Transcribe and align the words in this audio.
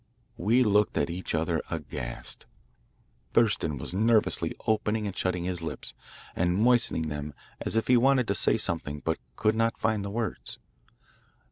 We 0.37 0.63
looked 0.63 0.97
at 0.97 1.11
each 1.11 1.35
other 1.35 1.61
aghast. 1.69 2.47
Thurston 3.33 3.77
was 3.77 3.93
nervously 3.93 4.55
opening 4.65 5.05
and 5.05 5.15
shutting 5.15 5.43
his 5.43 5.61
lips 5.61 5.93
and 6.35 6.57
moistening 6.57 7.09
them 7.09 7.35
as 7.59 7.75
if 7.75 7.85
he 7.87 7.97
wanted 7.97 8.27
to 8.29 8.33
say 8.33 8.57
something 8.57 9.03
but 9.05 9.19
could 9.35 9.53
not 9.53 9.77
find 9.77 10.03
the 10.03 10.09
words. 10.09 10.57